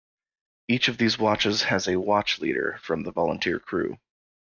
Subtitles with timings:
[0.67, 3.99] Each of these watches has a Watch Leader from the volunteer crew.